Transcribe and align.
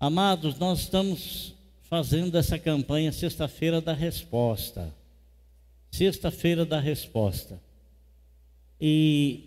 Amados, 0.00 0.56
nós 0.60 0.78
estamos 0.78 1.54
fazendo 1.82 2.38
essa 2.38 2.56
campanha 2.56 3.10
Sexta-feira 3.10 3.80
da 3.80 3.92
Resposta. 3.92 4.94
Sexta-feira 5.90 6.64
da 6.64 6.78
Resposta. 6.78 7.60
E, 8.80 9.40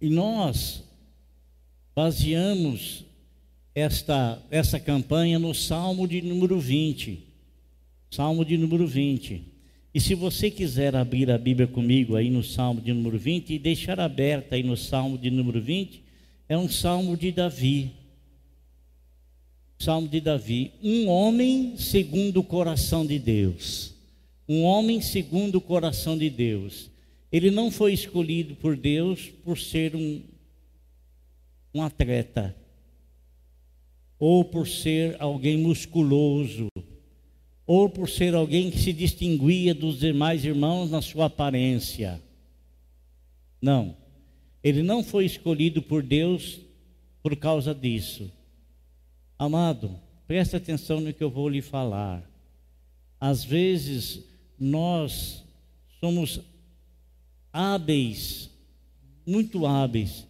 e 0.00 0.08
nós 0.08 0.84
baseamos 1.96 3.04
esta, 3.74 4.40
essa 4.52 4.78
campanha 4.78 5.40
no 5.40 5.52
Salmo 5.52 6.06
de 6.06 6.22
número 6.22 6.60
20. 6.60 7.26
Salmo 8.08 8.44
de 8.44 8.56
número 8.56 8.86
20. 8.86 9.52
E 9.92 10.00
se 10.00 10.14
você 10.14 10.48
quiser 10.48 10.94
abrir 10.94 11.28
a 11.28 11.36
Bíblia 11.36 11.66
comigo 11.66 12.14
aí 12.14 12.30
no 12.30 12.44
Salmo 12.44 12.80
de 12.80 12.92
número 12.92 13.18
20 13.18 13.52
e 13.52 13.58
deixar 13.58 13.98
aberta 13.98 14.54
aí 14.54 14.62
no 14.62 14.76
Salmo 14.76 15.18
de 15.18 15.28
número 15.28 15.60
20, 15.60 16.03
é 16.48 16.56
um 16.56 16.68
salmo 16.68 17.16
de 17.16 17.32
Davi. 17.32 17.92
Salmo 19.78 20.08
de 20.08 20.20
Davi, 20.20 20.72
um 20.82 21.08
homem 21.08 21.76
segundo 21.76 22.40
o 22.40 22.44
coração 22.44 23.04
de 23.04 23.18
Deus. 23.18 23.94
Um 24.48 24.62
homem 24.62 25.00
segundo 25.00 25.56
o 25.56 25.60
coração 25.60 26.16
de 26.16 26.30
Deus. 26.30 26.90
Ele 27.32 27.50
não 27.50 27.70
foi 27.70 27.92
escolhido 27.92 28.54
por 28.54 28.76
Deus 28.76 29.30
por 29.44 29.58
ser 29.58 29.96
um, 29.96 30.22
um 31.74 31.82
atleta, 31.82 32.54
ou 34.18 34.44
por 34.44 34.68
ser 34.68 35.16
alguém 35.20 35.58
musculoso, 35.58 36.68
ou 37.66 37.88
por 37.88 38.08
ser 38.08 38.34
alguém 38.34 38.70
que 38.70 38.78
se 38.78 38.92
distinguia 38.92 39.74
dos 39.74 39.98
demais 39.98 40.44
irmãos 40.44 40.90
na 40.90 41.02
sua 41.02 41.26
aparência. 41.26 42.22
Não, 43.60 43.96
ele 44.64 44.82
não 44.82 45.04
foi 45.04 45.26
escolhido 45.26 45.82
por 45.82 46.02
Deus 46.02 46.58
por 47.22 47.36
causa 47.36 47.74
disso. 47.74 48.32
Amado, 49.38 50.00
preste 50.26 50.56
atenção 50.56 51.00
no 51.00 51.12
que 51.12 51.22
eu 51.22 51.28
vou 51.28 51.50
lhe 51.50 51.60
falar. 51.60 52.24
Às 53.20 53.44
vezes 53.44 54.24
nós 54.58 55.44
somos 56.00 56.40
hábeis, 57.52 58.50
muito 59.26 59.66
hábeis, 59.66 60.26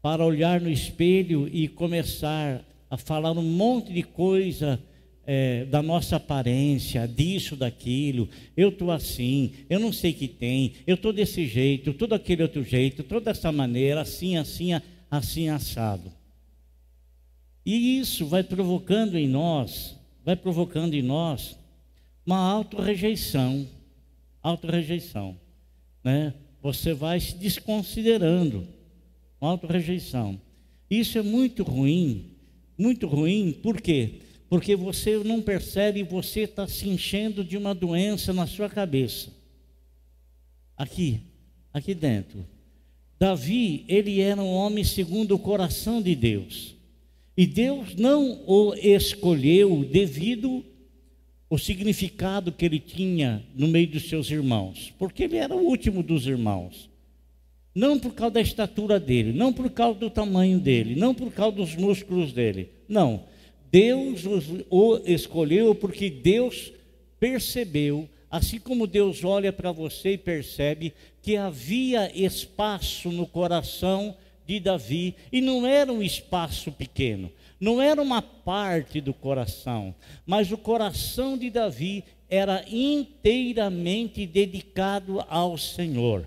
para 0.00 0.24
olhar 0.24 0.60
no 0.60 0.70
espelho 0.70 1.48
e 1.52 1.66
começar 1.66 2.64
a 2.88 2.96
falar 2.96 3.32
um 3.32 3.42
monte 3.42 3.92
de 3.92 4.04
coisa 4.04 4.80
é, 5.26 5.64
da 5.66 5.82
nossa 5.82 6.16
aparência, 6.16 7.06
disso, 7.06 7.56
daquilo. 7.56 8.28
Eu 8.56 8.70
estou 8.70 8.90
assim, 8.90 9.52
eu 9.68 9.78
não 9.78 9.92
sei 9.92 10.12
o 10.12 10.14
que 10.14 10.28
tem, 10.28 10.74
eu 10.86 10.94
estou 10.94 11.12
desse 11.12 11.46
jeito, 11.46 11.94
todo 11.94 12.14
aquele 12.14 12.42
outro 12.42 12.62
jeito, 12.62 13.02
toda 13.02 13.30
essa 13.30 13.52
maneira, 13.52 14.00
assim, 14.00 14.36
assim, 14.36 14.70
assim, 15.10 15.48
assado. 15.48 16.12
E 17.64 17.98
isso 17.98 18.26
vai 18.26 18.42
provocando 18.42 19.16
em 19.16 19.28
nós, 19.28 19.96
vai 20.24 20.34
provocando 20.34 20.94
em 20.94 21.02
nós 21.02 21.56
uma 22.26 22.38
autorrejeição, 22.38 23.66
autorrejeição, 24.42 25.36
né? 26.02 26.34
Você 26.60 26.94
vai 26.94 27.18
se 27.18 27.36
desconsiderando, 27.36 28.66
uma 29.40 29.50
autorrejeição. 29.50 30.40
Isso 30.88 31.18
é 31.18 31.22
muito 31.22 31.62
ruim, 31.62 32.32
muito 32.76 33.06
ruim, 33.06 33.52
por 33.52 33.80
quê? 33.80 34.14
Porque 34.14 34.31
você 34.76 35.16
não 35.18 35.40
percebe, 35.40 36.02
você 36.02 36.40
está 36.40 36.66
se 36.66 36.88
enchendo 36.88 37.42
de 37.42 37.56
uma 37.56 37.74
doença 37.74 38.32
na 38.32 38.46
sua 38.46 38.68
cabeça. 38.68 39.30
Aqui, 40.76 41.20
aqui 41.72 41.94
dentro. 41.94 42.44
Davi, 43.18 43.84
ele 43.88 44.20
era 44.20 44.42
um 44.42 44.52
homem 44.52 44.84
segundo 44.84 45.34
o 45.34 45.38
coração 45.38 46.02
de 46.02 46.14
Deus. 46.14 46.74
E 47.36 47.46
Deus 47.46 47.94
não 47.94 48.42
o 48.46 48.74
escolheu 48.74 49.84
devido 49.90 50.64
ao 51.48 51.56
significado 51.56 52.52
que 52.52 52.64
ele 52.64 52.78
tinha 52.78 53.42
no 53.54 53.68
meio 53.68 53.86
dos 53.86 54.08
seus 54.08 54.30
irmãos, 54.30 54.92
porque 54.98 55.24
ele 55.24 55.36
era 55.36 55.54
o 55.54 55.64
último 55.64 56.02
dos 56.02 56.26
irmãos. 56.26 56.90
Não 57.74 57.98
por 57.98 58.14
causa 58.14 58.34
da 58.34 58.40
estatura 58.40 59.00
dele, 59.00 59.32
não 59.32 59.52
por 59.52 59.70
causa 59.70 59.98
do 59.98 60.10
tamanho 60.10 60.58
dele, 60.58 60.94
não 60.94 61.14
por 61.14 61.32
causa 61.32 61.56
dos 61.56 61.74
músculos 61.74 62.32
dele. 62.32 62.68
Não. 62.86 63.24
Deus 63.72 64.24
o 64.68 65.00
escolheu 65.06 65.74
porque 65.74 66.10
Deus 66.10 66.70
percebeu, 67.18 68.06
assim 68.30 68.60
como 68.60 68.86
Deus 68.86 69.24
olha 69.24 69.50
para 69.50 69.72
você 69.72 70.12
e 70.12 70.18
percebe 70.18 70.92
que 71.22 71.38
havia 71.38 72.14
espaço 72.14 73.10
no 73.10 73.26
coração 73.26 74.14
de 74.46 74.60
Davi, 74.60 75.14
e 75.32 75.40
não 75.40 75.66
era 75.66 75.90
um 75.90 76.02
espaço 76.02 76.70
pequeno, 76.70 77.32
não 77.58 77.80
era 77.80 78.02
uma 78.02 78.20
parte 78.20 79.00
do 79.00 79.14
coração, 79.14 79.94
mas 80.26 80.52
o 80.52 80.58
coração 80.58 81.38
de 81.38 81.48
Davi 81.48 82.04
era 82.28 82.64
inteiramente 82.68 84.26
dedicado 84.26 85.24
ao 85.28 85.56
Senhor. 85.56 86.26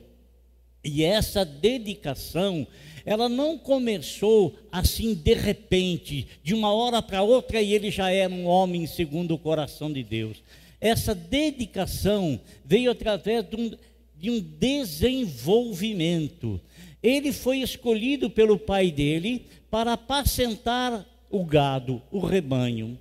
E 0.85 1.03
essa 1.03 1.43
dedicação, 1.43 2.65
ela 3.03 3.27
não 3.27 3.57
começou 3.57 4.55
assim 4.71 5.15
de 5.15 5.33
repente, 5.33 6.27
de 6.43 6.53
uma 6.53 6.71
hora 6.71 7.01
para 7.01 7.23
outra, 7.23 7.59
e 7.59 7.73
ele 7.73 7.89
já 7.89 8.11
era 8.11 8.31
um 8.31 8.45
homem 8.45 8.85
segundo 8.85 9.33
o 9.33 9.39
coração 9.39 9.91
de 9.91 10.03
Deus. 10.03 10.43
Essa 10.79 11.15
dedicação 11.15 12.39
veio 12.63 12.91
através 12.91 13.43
de 13.49 13.55
um, 13.55 13.71
de 14.15 14.29
um 14.29 14.39
desenvolvimento. 14.39 16.61
Ele 17.01 17.33
foi 17.33 17.61
escolhido 17.61 18.29
pelo 18.29 18.59
pai 18.59 18.91
dele 18.91 19.47
para 19.71 19.93
apacentar 19.93 21.03
o 21.31 21.43
gado, 21.43 21.99
o 22.11 22.19
rebanho. 22.19 22.99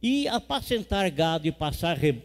E 0.00 0.28
apacentar 0.28 1.10
gado 1.10 1.48
e 1.48 1.52
passar 1.52 1.96
re, 1.96 2.22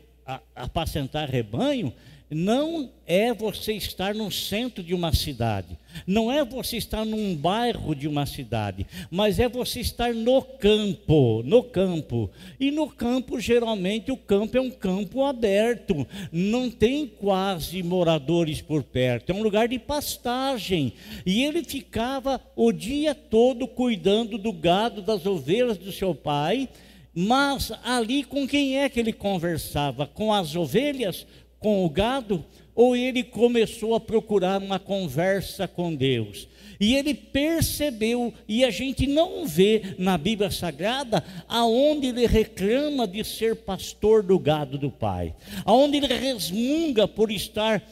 apacentar 0.56 1.28
rebanho 1.30 1.92
não 2.30 2.92
é 3.08 3.34
você 3.34 3.74
estar 3.74 4.14
no 4.14 4.32
centro 4.32 4.84
de 4.84 4.94
uma 4.94 5.14
cidade, 5.14 5.78
não 6.06 6.32
é 6.32 6.46
você 6.46 6.78
estar 6.78 7.04
num 7.04 7.36
bairro 7.36 7.96
de 7.96 8.08
uma 8.08 8.26
cidade, 8.26 8.86
mas 9.10 9.40
é 9.40 9.50
você 9.50 9.80
estar 9.80 10.14
no 10.14 10.42
campo, 10.42 11.42
no 11.44 11.64
campo. 11.64 12.30
E 12.60 12.70
no 12.70 12.88
campo, 12.88 13.40
geralmente, 13.40 14.12
o 14.12 14.18
campo 14.18 14.58
é 14.58 14.62
um 14.62 14.70
campo 14.70 15.26
aberto, 15.26 16.08
não 16.32 16.70
tem 16.70 17.08
quase 17.08 17.82
moradores 17.82 18.62
por 18.62 18.84
perto, 18.84 19.32
é 19.32 19.36
um 19.36 19.42
lugar 19.42 19.68
de 19.68 19.80
pastagem. 19.80 20.94
E 21.26 21.44
ele 21.44 21.64
ficava 21.64 22.40
o 22.56 22.72
dia 22.72 23.16
todo 23.16 23.68
cuidando 23.68 24.38
do 24.38 24.54
gado, 24.54 25.02
das 25.02 25.26
ovelhas 25.26 25.78
do 25.78 25.92
seu 25.92 26.14
pai. 26.14 26.70
Mas 27.12 27.72
ali 27.84 28.24
com 28.24 28.48
quem 28.48 28.78
é 28.78 28.88
que 28.88 29.00
ele 29.00 29.12
conversava? 29.12 30.06
Com 30.06 30.32
as 30.32 30.56
ovelhas 30.56 31.26
com 31.59 31.86
o 31.86 31.90
gado, 31.90 32.44
ou 32.74 32.96
ele 32.96 33.24
começou 33.24 33.94
a 33.94 34.00
procurar 34.00 34.62
uma 34.62 34.80
conversa 34.80 35.68
com 35.68 35.94
Deus. 35.94 36.47
E 36.80 36.96
ele 36.96 37.14
percebeu, 37.14 38.34
e 38.47 38.64
a 38.64 38.72
gente 38.72 39.06
não 39.06 39.46
vê 39.46 39.96
na 39.98 40.18
Bíblia 40.18 40.50
Sagrada, 40.50 41.22
aonde 41.48 42.08
ele 42.08 42.25
reclama 42.25 43.06
de 43.06 43.22
ser 43.25 43.58
pastor 43.58 44.24
do 44.24 44.40
gado 44.40 44.78
do 44.78 44.90
pai, 44.90 45.36
aonde 45.66 45.98
ele 45.98 46.08
resmunga 46.08 47.06
por 47.06 47.30
estar 47.30 47.84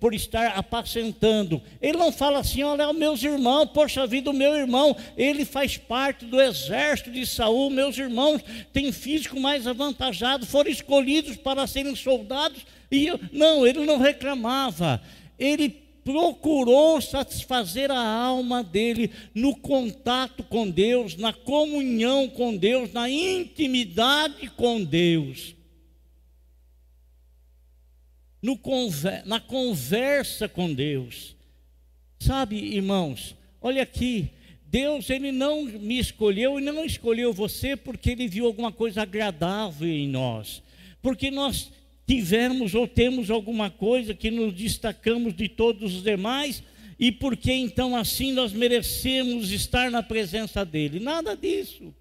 por 0.00 0.14
estar 0.14 0.56
apacentando. 0.56 1.60
Ele 1.80 1.98
não 1.98 2.10
fala 2.10 2.38
assim, 2.38 2.62
olha, 2.62 2.88
os 2.88 2.96
meus 2.96 3.22
irmãos, 3.22 3.66
poxa 3.66 4.06
vida, 4.06 4.30
o 4.30 4.34
meu 4.34 4.54
irmão, 4.54 4.96
ele 5.14 5.44
faz 5.44 5.76
parte 5.76 6.24
do 6.24 6.40
exército 6.40 7.10
de 7.10 7.26
Saul, 7.26 7.68
meus 7.68 7.98
irmãos 7.98 8.40
têm 8.72 8.90
físico 8.90 9.38
mais 9.38 9.66
avantajado, 9.66 10.46
foram 10.46 10.70
escolhidos 10.70 11.36
para 11.36 11.66
serem 11.66 11.94
soldados, 11.94 12.64
e 12.90 13.06
eu, 13.06 13.20
não, 13.30 13.66
ele 13.66 13.84
não 13.84 13.98
reclamava. 13.98 15.02
Ele 15.38 15.68
procurou 16.02 17.00
satisfazer 17.00 17.90
a 17.90 18.02
alma 18.02 18.64
dele 18.64 19.10
no 19.34 19.54
contato 19.54 20.42
com 20.42 20.68
Deus, 20.68 21.14
na 21.16 21.32
comunhão 21.32 22.26
com 22.26 22.56
Deus, 22.56 22.92
na 22.92 23.08
intimidade 23.08 24.50
com 24.56 24.82
Deus 24.82 25.54
no 28.42 28.58
na 29.24 29.38
conversa 29.38 30.48
com 30.48 30.74
Deus. 30.74 31.36
Sabe, 32.18 32.56
irmãos, 32.56 33.36
olha 33.60 33.82
aqui, 33.82 34.30
Deus 34.66 35.08
ele 35.10 35.30
não 35.30 35.64
me 35.64 35.98
escolheu 35.98 36.58
e 36.58 36.62
não 36.62 36.84
escolheu 36.84 37.32
você 37.32 37.76
porque 37.76 38.10
ele 38.10 38.26
viu 38.26 38.46
alguma 38.46 38.72
coisa 38.72 39.02
agradável 39.02 39.88
em 39.88 40.08
nós, 40.08 40.62
porque 41.00 41.30
nós 41.30 41.70
tivemos 42.06 42.74
ou 42.74 42.88
temos 42.88 43.30
alguma 43.30 43.70
coisa 43.70 44.14
que 44.14 44.30
nos 44.30 44.54
destacamos 44.54 45.34
de 45.34 45.48
todos 45.48 45.94
os 45.94 46.02
demais 46.02 46.62
e 46.98 47.12
porque 47.12 47.52
então 47.52 47.96
assim 47.96 48.32
nós 48.32 48.52
merecemos 48.52 49.50
estar 49.50 49.90
na 49.90 50.02
presença 50.02 50.64
dele. 50.64 51.00
Nada 51.00 51.36
disso. 51.36 51.94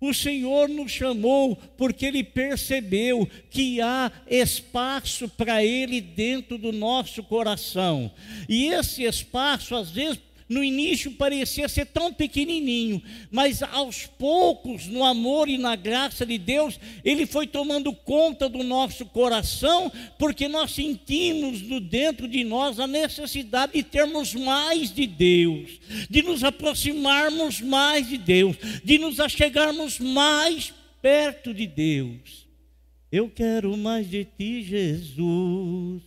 O 0.00 0.12
Senhor 0.12 0.68
nos 0.68 0.92
chamou 0.92 1.56
porque 1.76 2.06
Ele 2.06 2.22
percebeu 2.22 3.28
que 3.50 3.80
há 3.80 4.12
espaço 4.28 5.28
para 5.28 5.64
Ele 5.64 6.00
dentro 6.00 6.58
do 6.58 6.70
nosso 6.70 7.22
coração. 7.22 8.10
E 8.48 8.66
esse 8.66 9.04
espaço, 9.04 9.74
às 9.74 9.90
vezes, 9.90 10.18
no 10.48 10.62
início 10.62 11.10
parecia 11.12 11.68
ser 11.68 11.86
tão 11.86 12.12
pequenininho, 12.12 13.02
mas 13.30 13.62
aos 13.62 14.06
poucos, 14.06 14.86
no 14.86 15.02
amor 15.04 15.48
e 15.48 15.58
na 15.58 15.74
graça 15.74 16.24
de 16.24 16.38
Deus, 16.38 16.78
ele 17.04 17.26
foi 17.26 17.46
tomando 17.46 17.92
conta 17.92 18.48
do 18.48 18.62
nosso 18.62 19.04
coração, 19.06 19.90
porque 20.18 20.46
nós 20.46 20.70
sentimos 20.72 21.62
no 21.62 21.80
dentro 21.80 22.28
de 22.28 22.44
nós 22.44 22.78
a 22.78 22.86
necessidade 22.86 23.72
de 23.72 23.82
termos 23.82 24.34
mais 24.34 24.94
de 24.94 25.06
Deus, 25.06 25.80
de 26.08 26.22
nos 26.22 26.44
aproximarmos 26.44 27.60
mais 27.60 28.08
de 28.08 28.16
Deus, 28.16 28.56
de 28.84 28.98
nos 28.98 29.18
achegarmos 29.18 29.98
mais 29.98 30.72
perto 31.02 31.52
de 31.52 31.66
Deus. 31.66 32.46
Eu 33.10 33.28
quero 33.28 33.76
mais 33.76 34.08
de 34.08 34.24
ti, 34.24 34.62
Jesus. 34.62 36.02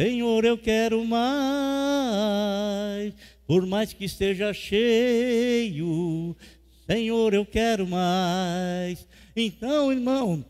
Senhor, 0.00 0.44
eu 0.46 0.56
quero 0.56 1.04
mais 1.04 1.20
por 3.50 3.66
mais 3.66 3.92
que 3.92 4.04
esteja 4.04 4.54
cheio, 4.54 6.36
Senhor, 6.86 7.34
eu 7.34 7.44
quero 7.44 7.84
mais. 7.84 9.04
Então, 9.34 9.90
irmão, 9.90 10.44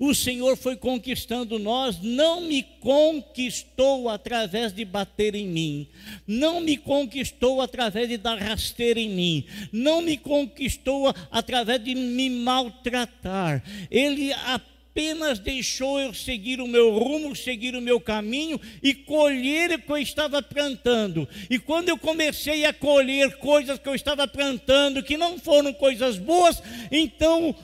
o 0.00 0.12
Senhor 0.12 0.56
foi 0.56 0.74
conquistando 0.74 1.60
nós, 1.60 2.00
não 2.02 2.40
me 2.40 2.64
conquistou 2.80 4.08
através 4.08 4.72
de 4.72 4.84
bater 4.84 5.36
em 5.36 5.46
mim, 5.46 5.86
não 6.26 6.60
me 6.60 6.76
conquistou 6.76 7.60
através 7.60 8.08
de 8.08 8.16
dar 8.16 8.36
rasteira 8.36 8.98
em 8.98 9.08
mim, 9.08 9.44
não 9.70 10.02
me 10.02 10.16
conquistou 10.16 11.14
através 11.30 11.84
de 11.84 11.94
me 11.94 12.28
maltratar. 12.28 13.62
Ele 13.88 14.32
apenas 14.32 14.71
apenas 14.92 15.38
deixou 15.38 15.98
eu 15.98 16.12
seguir 16.12 16.60
o 16.60 16.68
meu 16.68 16.90
rumo, 16.90 17.34
seguir 17.34 17.74
o 17.74 17.80
meu 17.80 17.98
caminho 17.98 18.60
e 18.82 18.92
colher 18.92 19.72
o 19.72 19.78
que 19.78 19.90
eu 19.90 19.96
estava 19.96 20.42
plantando. 20.42 21.26
E 21.48 21.58
quando 21.58 21.88
eu 21.88 21.96
comecei 21.96 22.66
a 22.66 22.74
colher 22.74 23.38
coisas 23.38 23.78
que 23.78 23.88
eu 23.88 23.94
estava 23.94 24.28
plantando, 24.28 25.02
que 25.02 25.16
não 25.16 25.38
foram 25.38 25.72
coisas 25.72 26.18
boas, 26.18 26.62
então 26.90 27.56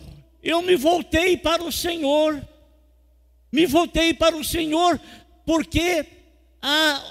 eu 0.43 0.63
me 0.63 0.75
voltei 0.75 1.37
para 1.37 1.63
o 1.63 1.71
Senhor. 1.71 2.43
Me 3.53 3.67
voltei 3.67 4.15
para 4.15 4.35
o 4.35 4.45
Senhor, 4.45 4.99
porque 5.45 6.07
a, 6.63 7.03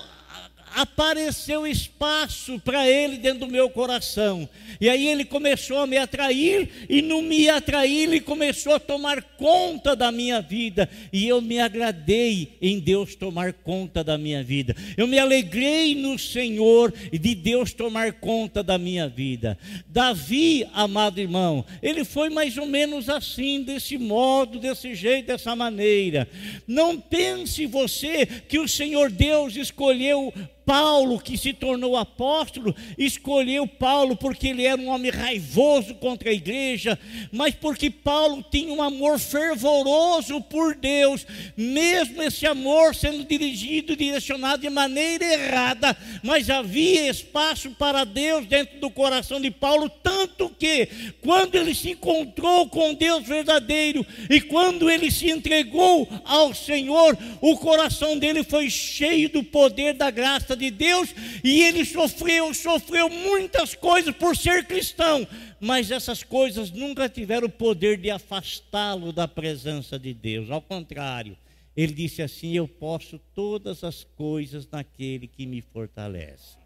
apareceu 0.76 1.66
espaço 1.66 2.60
para 2.60 2.88
ele 2.88 3.18
dentro 3.18 3.42
do 3.42 3.48
meu 3.48 3.70
coração. 3.70 4.48
E 4.80 4.90
aí 4.90 5.08
ele 5.08 5.26
começou 5.26 5.80
a 5.80 5.88
me 5.88 5.98
atrair, 5.98 6.70
e 6.90 7.02
no 7.02 7.22
me 7.22 7.50
atrair, 7.50 8.04
ele 8.04 8.20
começou 8.20 8.74
a 8.74 8.80
tomar 8.80 9.22
conta 9.22 9.96
da 9.96 10.12
minha 10.12 10.42
vida. 10.42 10.90
E 11.12 11.28
eu 11.28 11.42
me 11.42 11.60
agradei 11.60 12.58
em 12.62 12.80
Deus 12.80 13.16
tomar 13.16 13.54
conta 13.54 14.04
da 14.04 14.18
minha 14.18 14.44
vida. 14.44 14.76
Eu 14.96 15.08
me 15.08 15.18
alegrei 15.18 15.96
no 15.96 16.18
Senhor 16.18 16.94
de 17.12 17.36
Deus 17.36 17.74
tomar 17.74 18.14
conta 18.14 18.62
da 18.62 18.78
minha 18.78 19.08
vida. 19.08 19.58
Davi, 19.88 20.68
amado 20.74 21.20
irmão, 21.20 21.66
ele 21.82 22.04
foi 22.04 22.30
mais 22.30 22.58
ou 22.58 22.66
menos 22.66 23.10
assim, 23.10 23.64
desse 23.64 23.98
modo, 23.98 24.60
desse 24.60 24.94
jeito, 24.94 25.28
dessa 25.28 25.56
maneira. 25.56 26.28
Não 26.68 27.00
pense 27.00 27.66
você 27.66 28.26
que 28.26 28.60
o 28.60 28.68
Senhor 28.68 29.12
Deus 29.12 29.56
escolheu 29.56 30.34
Paulo, 30.68 31.18
que 31.18 31.38
se 31.38 31.54
tornou 31.54 31.96
apóstolo, 31.96 32.76
escolheu 32.98 33.66
Paulo 33.66 34.18
porque 34.18 34.50
ele 34.50 34.66
era 34.66 34.82
um 34.82 34.90
homem 34.90 35.10
raivoso 35.10 35.96
contra 35.96 36.30
a 36.30 36.34
igreja, 36.34 37.00
mas 37.32 37.56
porque 37.56 37.90
Paulo 37.90 38.44
tinha 38.52 38.74
um 38.74 38.82
amor 38.82 39.18
fervoroso 39.18 40.42
por 40.42 40.76
Deus, 40.76 41.26
mesmo 41.56 42.22
esse 42.22 42.46
amor 42.46 42.94
sendo 42.94 43.24
dirigido, 43.24 43.96
direcionado 43.96 44.64
de 44.64 44.70
maneira 44.70 45.24
errada, 45.24 45.96
mas 46.22 46.50
havia 46.50 47.10
espaço 47.10 47.72
para 47.72 48.04
Deus 48.04 48.46
dentro 48.46 48.78
do 48.82 48.90
coração 48.90 49.40
de 49.40 49.50
Paulo, 49.50 49.90
tanto 49.90 50.50
que, 50.50 50.90
quando 51.22 51.56
ele 51.56 51.74
se 51.74 51.92
encontrou 51.92 52.68
com 52.68 52.94
Deus 52.94 53.26
verdadeiro 53.26 54.06
e 54.30 54.42
quando 54.42 54.90
ele 54.90 55.10
se 55.12 55.30
entregou 55.30 56.10
ao 56.26 56.54
Senhor, 56.54 57.18
o 57.40 57.56
coração 57.56 58.20
dele 58.20 58.44
foi 58.44 58.70
cheio 58.70 59.30
do 59.30 59.42
poder 59.42 59.94
da 59.94 60.12
graça 60.12 60.57
de 60.58 60.70
Deus 60.72 61.14
e 61.44 61.62
ele 61.64 61.86
sofreu, 61.86 62.54
sofreu 62.54 63.10
muitas 63.10 63.76
coisas 63.76 64.14
por 64.16 64.36
ser 64.36 64.66
cristão, 64.66 65.28
mas 65.60 65.92
essas 65.92 66.24
coisas 66.24 66.72
nunca 66.72 67.08
tiveram 67.08 67.48
o 67.48 67.52
poder 67.52 67.98
de 67.98 68.10
afastá-lo 68.10 69.14
da 69.14 69.28
presença 69.28 69.98
de 69.98 70.14
Deus. 70.14 70.50
Ao 70.50 70.62
contrário, 70.62 71.38
ele 71.76 71.94
disse 71.94 72.22
assim: 72.22 72.54
Eu 72.54 72.68
posso 72.68 73.20
todas 73.34 73.84
as 73.84 74.04
coisas 74.04 74.68
naquele 74.70 75.28
que 75.28 75.46
me 75.46 75.62
fortalece. 75.62 76.58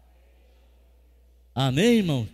Amém, 1.54 1.98
irmão? 1.98 2.28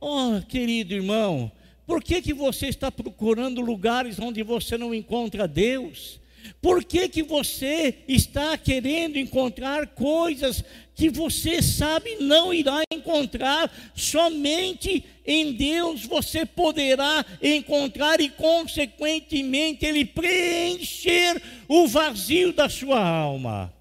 Oh, 0.00 0.40
querido 0.46 0.92
irmão, 0.92 1.50
por 1.86 2.02
que, 2.02 2.20
que 2.20 2.34
você 2.34 2.66
está 2.66 2.90
procurando 2.90 3.60
lugares 3.60 4.18
onde 4.18 4.42
você 4.42 4.76
não 4.76 4.92
encontra 4.94 5.46
Deus? 5.46 6.20
Por 6.60 6.84
que, 6.84 7.08
que 7.08 7.22
você 7.22 7.94
está 8.08 8.56
querendo 8.56 9.18
encontrar 9.18 9.88
coisas 9.88 10.64
que 10.94 11.10
você 11.10 11.60
sabe 11.62 12.16
não 12.20 12.52
irá 12.52 12.82
encontrar? 12.92 13.70
Somente 13.94 15.04
em 15.26 15.52
Deus 15.52 16.04
você 16.04 16.46
poderá 16.46 17.24
encontrar 17.42 18.20
e, 18.20 18.28
consequentemente, 18.28 19.84
Ele 19.84 20.04
preencher 20.04 21.40
o 21.68 21.86
vazio 21.86 22.52
da 22.52 22.68
sua 22.68 23.00
alma. 23.00 23.72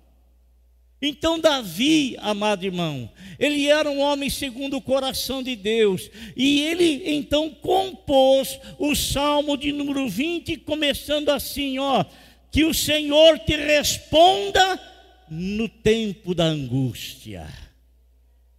Então, 1.06 1.38
Davi, 1.38 2.16
amado 2.21 2.63
irmão, 2.63 3.09
ele 3.38 3.68
era 3.68 3.92
um 3.92 4.00
homem 4.00 4.30
segundo 4.30 4.77
o 4.77 4.81
coração 4.81 5.44
de 5.44 5.54
Deus, 5.54 6.09
e 6.33 6.62
ele 6.62 7.04
então 7.13 7.50
compôs 7.50 8.57
o 8.80 8.95
salmo 8.95 9.57
de 9.57 9.74
número 9.74 10.07
20, 10.07 10.56
começando 10.59 11.27
assim: 11.27 11.77
ó 11.77 12.06
que 12.53 12.63
o 12.63 12.73
Senhor 12.73 13.39
te 13.39 13.55
responda 13.55 14.79
no 15.27 15.67
tempo 15.67 16.35
da 16.35 16.44
angústia. 16.44 17.47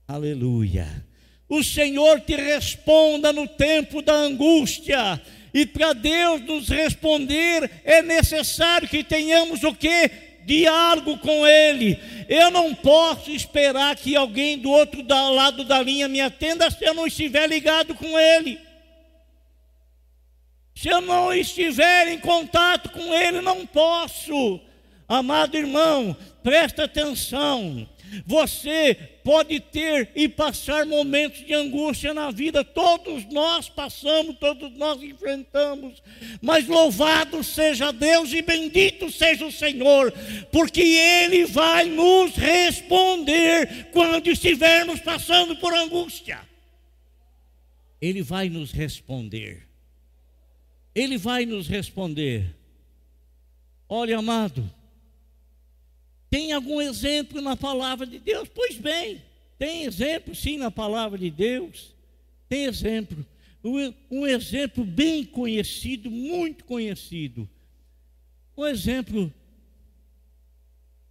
Aleluia. 0.09 1.07
O 1.49 1.63
Senhor 1.63 2.21
te 2.21 2.35
responda 2.35 3.33
no 3.33 3.47
tempo 3.47 4.03
da 4.03 4.13
angústia. 4.13 5.23
E 5.55 5.65
para 5.65 5.93
Deus 5.93 6.41
nos 6.41 6.69
responder 6.69 7.71
é 7.85 8.03
necessário 8.03 8.89
que 8.89 9.05
tenhamos 9.05 9.63
o 9.63 9.73
que? 9.73 10.11
Diálogo 10.45 11.17
com 11.19 11.47
Ele. 11.47 11.97
Eu 12.29 12.51
não 12.51 12.75
posso 12.75 13.31
esperar 13.31 13.95
que 13.95 14.17
alguém 14.17 14.59
do 14.59 14.71
outro 14.71 15.07
lado 15.09 15.63
da 15.63 15.81
linha 15.81 16.09
me 16.09 16.21
atenda 16.21 16.69
se 16.69 16.85
eu 16.85 16.95
não 16.95 17.07
estiver 17.07 17.49
ligado 17.49 17.95
com 17.95 18.19
Ele. 18.19 18.59
Se 20.75 20.89
eu 20.89 21.01
não 21.01 21.33
estiver 21.33 22.09
em 22.09 22.19
contato 22.19 22.91
com 22.91 23.15
Ele, 23.15 23.41
não 23.41 23.67
posso. 23.67 24.61
Amado 25.07 25.57
irmão, 25.57 26.17
presta 26.43 26.85
atenção. 26.85 27.89
Você 28.27 28.95
pode 29.25 29.59
ter 29.59 30.11
e 30.15 30.29
passar 30.29 30.87
momentos 30.87 31.45
de 31.45 31.53
angústia 31.53 32.13
na 32.13 32.31
vida, 32.31 32.63
todos 32.63 33.25
nós 33.27 33.69
passamos, 33.69 34.37
todos 34.39 34.71
nós 34.77 35.03
enfrentamos, 35.03 36.03
mas 36.41 36.69
louvado 36.69 37.43
seja 37.43 37.93
Deus 37.93 38.33
e 38.33 38.43
bendito 38.43 39.11
seja 39.11 39.47
o 39.47 39.53
Senhor, 39.53 40.13
porque 40.53 40.83
Ele 40.83 41.47
vai 41.47 41.87
nos 41.87 42.35
responder 42.37 43.89
quando 43.93 44.29
estivermos 44.29 45.01
passando 45.01 45.57
por 45.57 45.75
angústia. 45.75 46.41
Ele 48.01 48.23
vai 48.23 48.49
nos 48.49 48.71
responder. 48.71 49.74
Ele 50.95 51.19
vai 51.19 51.45
nos 51.45 51.67
responder. 51.67 52.55
Olha, 53.89 54.19
amado, 54.19 54.71
tem 56.31 56.53
algum 56.53 56.81
exemplo 56.81 57.41
na 57.41 57.57
palavra 57.57 58.07
de 58.07 58.19
Deus? 58.19 58.49
Pois 58.53 58.77
bem, 58.77 59.23
tem 59.59 59.85
exemplo 59.85 60.35
sim 60.35 60.57
na 60.57 60.71
palavra 60.71 61.19
de 61.19 61.31
Deus. 61.31 61.95
Tem 62.49 62.65
exemplo. 62.65 63.25
Um 64.11 64.27
exemplo 64.27 64.85
bem 64.85 65.25
conhecido, 65.25 66.11
muito 66.11 66.65
conhecido. 66.65 67.49
Um 68.57 68.67
exemplo 68.67 69.33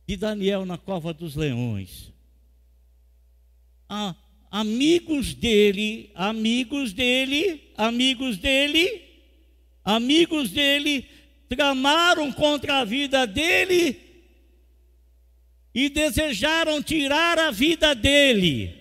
de 0.08 0.16
Daniel 0.16 0.66
na 0.66 0.78
cova 0.78 1.14
dos 1.14 1.36
leões. 1.36 2.12
Ah, 3.90 4.16
amigos 4.52 5.34
dele, 5.34 6.12
amigos 6.14 6.94
dele, 6.94 7.72
amigos 7.76 8.38
dele 8.38 9.13
amigos 9.84 10.52
dele 10.52 11.06
tramaram 11.50 12.32
contra 12.32 12.80
a 12.80 12.86
vida 12.86 13.26
dele 13.26 14.00
e 15.74 15.90
desejaram 15.90 16.82
tirar 16.82 17.40
a 17.40 17.52
vida 17.52 17.96
dele. 17.96 18.76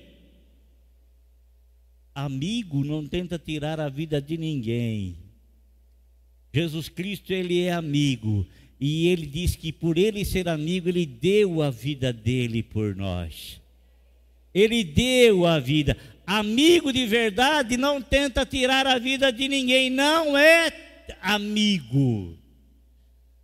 Amigo 2.15 2.85
não 2.85 3.07
tenta 3.07 3.39
tirar 3.39 3.81
a 3.81 3.89
vida 3.89 4.21
de 4.21 4.37
ninguém. 4.37 5.17
Jesus 6.53 6.89
Cristo, 6.89 7.33
ele 7.33 7.63
é 7.63 7.73
amigo. 7.73 8.47
E 8.79 9.09
ele 9.09 9.27
diz 9.27 9.57
que 9.57 9.73
por 9.73 9.97
ele 9.97 10.25
ser 10.25 10.49
amigo, 10.49 10.89
ele 10.89 11.07
deu 11.07 11.63
a 11.63 11.71
vida 11.71 12.13
dele 12.13 12.63
por 12.63 12.95
nós. 12.95 13.61
Ele 14.53 14.85
deu 14.85 15.47
a 15.47 15.59
vida. 15.59 15.97
Amigo 16.27 16.93
de 16.93 17.07
verdade 17.07 17.77
não 17.77 18.03
tenta 18.03 18.45
tirar 18.45 18.87
a 18.87 18.99
vida 18.99 19.33
de 19.33 19.49
ninguém, 19.49 19.89
não 19.89 20.37
é 20.37 20.92
amigo. 21.21 22.39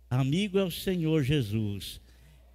Amigo 0.09 0.57
é 0.57 0.63
o 0.63 0.71
Senhor 0.71 1.23
Jesus. 1.23 2.01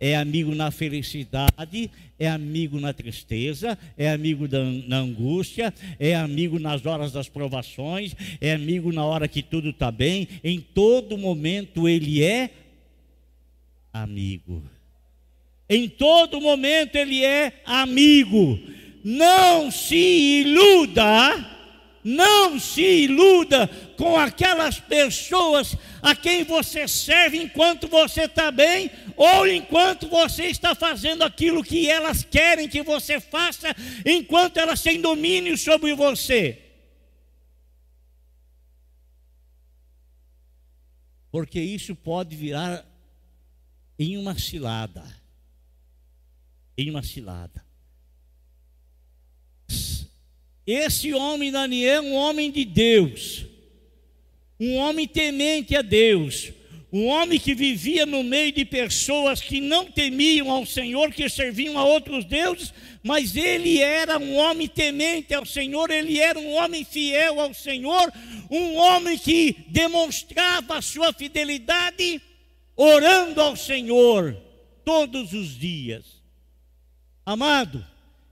É 0.00 0.16
amigo 0.16 0.54
na 0.54 0.70
felicidade, 0.70 1.90
é 2.18 2.28
amigo 2.28 2.78
na 2.80 2.92
tristeza, 2.92 3.78
é 3.96 4.10
amigo 4.10 4.46
na 4.86 4.98
angústia, 4.98 5.72
é 5.98 6.14
amigo 6.14 6.58
nas 6.58 6.84
horas 6.84 7.12
das 7.12 7.28
provações, 7.28 8.14
é 8.40 8.52
amigo 8.52 8.92
na 8.92 9.04
hora 9.04 9.28
que 9.28 9.42
tudo 9.42 9.70
está 9.70 9.90
bem. 9.90 10.28
Em 10.42 10.60
todo 10.60 11.16
momento 11.16 11.88
ele 11.88 12.22
é 12.22 12.50
amigo. 13.92 14.62
Em 15.68 15.88
todo 15.88 16.40
momento 16.40 16.96
ele 16.96 17.24
é 17.24 17.62
amigo. 17.64 18.58
Não 19.02 19.70
se 19.70 20.42
iluda, 20.42 21.53
não 22.04 22.60
se 22.60 22.82
iluda 22.82 23.66
com 23.96 24.18
aquelas 24.18 24.78
pessoas 24.78 25.74
a 26.02 26.14
quem 26.14 26.44
você 26.44 26.86
serve 26.86 27.38
enquanto 27.38 27.88
você 27.88 28.24
está 28.24 28.50
bem 28.50 28.90
ou 29.16 29.46
enquanto 29.48 30.06
você 30.08 30.44
está 30.44 30.74
fazendo 30.74 31.22
aquilo 31.22 31.64
que 31.64 31.88
elas 31.88 32.22
querem 32.22 32.68
que 32.68 32.82
você 32.82 33.18
faça, 33.18 33.74
enquanto 34.04 34.58
elas 34.58 34.82
têm 34.82 35.00
domínio 35.00 35.56
sobre 35.56 35.94
você. 35.94 36.60
Porque 41.30 41.60
isso 41.60 41.96
pode 41.96 42.36
virar 42.36 42.86
em 43.98 44.18
uma 44.18 44.38
cilada. 44.38 45.04
Em 46.76 46.90
uma 46.90 47.02
cilada. 47.02 47.64
Esse 50.66 51.12
homem 51.12 51.52
Daniel 51.52 52.02
é 52.02 52.06
um 52.06 52.14
homem 52.14 52.50
de 52.50 52.64
Deus, 52.64 53.44
um 54.58 54.76
homem 54.76 55.06
temente 55.06 55.76
a 55.76 55.82
Deus, 55.82 56.52
um 56.90 57.06
homem 57.06 57.38
que 57.38 57.54
vivia 57.54 58.06
no 58.06 58.22
meio 58.22 58.52
de 58.52 58.64
pessoas 58.64 59.40
que 59.40 59.60
não 59.60 59.84
temiam 59.84 60.50
ao 60.50 60.64
Senhor, 60.64 61.12
que 61.12 61.28
serviam 61.28 61.76
a 61.76 61.84
outros 61.84 62.24
deuses, 62.24 62.72
mas 63.02 63.36
ele 63.36 63.78
era 63.78 64.18
um 64.18 64.36
homem 64.36 64.66
temente 64.66 65.34
ao 65.34 65.44
Senhor, 65.44 65.90
ele 65.90 66.18
era 66.18 66.38
um 66.38 66.52
homem 66.54 66.84
fiel 66.84 67.40
ao 67.40 67.52
Senhor, 67.52 68.10
um 68.50 68.76
homem 68.76 69.18
que 69.18 69.66
demonstrava 69.68 70.78
a 70.78 70.82
sua 70.82 71.12
fidelidade 71.12 72.22
orando 72.76 73.40
ao 73.40 73.56
Senhor 73.56 74.34
todos 74.84 75.32
os 75.32 75.58
dias. 75.58 76.22
Amado, 77.26 77.84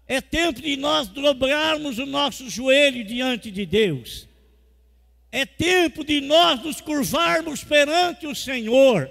é 0.07 0.21
tempo 0.21 0.61
de 0.61 0.77
nós 0.77 1.09
dobrarmos 1.09 1.99
o 1.99 2.07
nosso 2.07 2.49
joelho 2.51 3.05
diante 3.05 3.51
de 3.51 3.65
Deus. 3.65 4.29
É 5.31 5.47
tempo 5.47 6.05
de 6.05 6.21
nós 6.21 6.63
nos 6.63 6.81
curvarmos 6.81 7.65
perante 7.65 8.27
o 8.27 8.35
Senhor. 8.35 9.11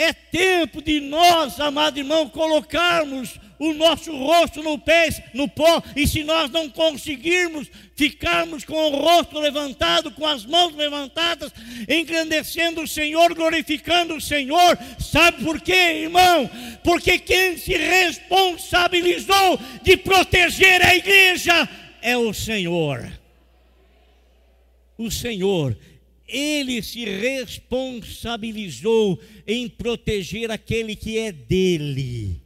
É 0.00 0.14
tempo 0.14 0.80
de 0.80 0.98
nós, 0.98 1.60
amado 1.60 1.98
irmão, 1.98 2.26
colocarmos 2.26 3.38
o 3.58 3.74
nosso 3.74 4.10
rosto 4.16 4.62
no 4.62 4.78
pé, 4.78 5.10
no 5.34 5.46
pó, 5.46 5.82
e 5.94 6.06
se 6.06 6.24
nós 6.24 6.50
não 6.50 6.70
conseguirmos 6.70 7.70
ficarmos 7.94 8.64
com 8.64 8.76
o 8.76 8.96
rosto 8.96 9.38
levantado, 9.38 10.10
com 10.12 10.26
as 10.26 10.46
mãos 10.46 10.74
levantadas, 10.74 11.52
engrandecendo 11.86 12.80
o 12.80 12.88
Senhor, 12.88 13.34
glorificando 13.34 14.14
o 14.14 14.20
Senhor, 14.22 14.78
sabe 14.98 15.44
por 15.44 15.60
quê, 15.60 16.04
irmão? 16.04 16.48
Porque 16.82 17.18
quem 17.18 17.58
se 17.58 17.76
responsabilizou 17.76 19.60
de 19.82 19.98
proteger 19.98 20.82
a 20.82 20.96
igreja 20.96 21.68
é 22.00 22.16
o 22.16 22.32
Senhor. 22.32 23.06
O 24.96 25.10
Senhor 25.10 25.76
ele 26.30 26.82
se 26.82 27.04
responsabilizou 27.04 29.20
em 29.46 29.68
proteger 29.68 30.50
aquele 30.50 30.96
que 30.96 31.18
é 31.18 31.30
dele 31.32 32.40